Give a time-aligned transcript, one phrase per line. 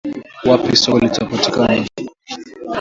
[0.47, 1.85] wapi soko litapatikana